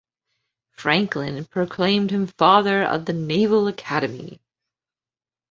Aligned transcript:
Franklin 0.71 1.45
proclaimed 1.45 2.09
him 2.09 2.25
Father 2.25 2.81
of 2.83 3.05
the 3.05 3.13
Naval 3.13 3.67
Academy. 3.67 4.41